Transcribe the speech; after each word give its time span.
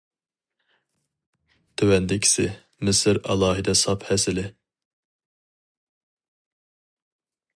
تۆۋەندىكىسى: 1.81 2.45
مىسىر 2.87 3.19
ئالاھىدە 3.33 3.77
ساپ 3.83 4.07
ھەسىلى. 4.09 4.47